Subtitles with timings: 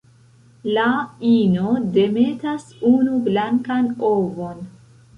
[0.77, 0.85] La
[1.33, 4.69] ino demetas unu blankan ovon.